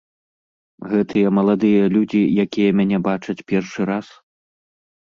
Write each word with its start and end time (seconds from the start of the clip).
Гэтыя 0.93 1.33
маладыя 1.39 1.83
людзі, 1.99 2.21
якія 2.45 2.69
мяне 2.81 2.97
бачаць 3.11 3.41
першы 3.55 3.81
раз? 3.93 4.07